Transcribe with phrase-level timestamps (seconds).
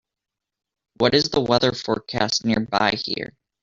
[0.97, 3.35] What is the weather forecast nearby here